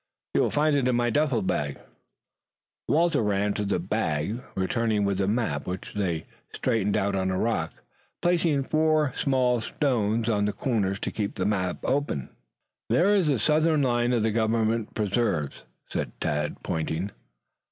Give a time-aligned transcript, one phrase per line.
[0.33, 1.77] You will find it in my dufflebag."
[2.87, 7.37] Walter ran to the bag, returning with the map, which they straightened out on a
[7.37, 7.71] rock,
[8.19, 12.29] placing four small stones on the corners to keep the map open.
[12.89, 17.11] "There is the southern line of the government preserves," said Tad, pointing.